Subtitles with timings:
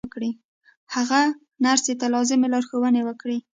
[0.95, 1.21] هغه
[1.63, 3.37] نرسې ته لازمې لارښوونې وکړې